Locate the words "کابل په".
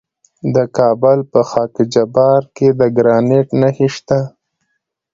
0.77-1.41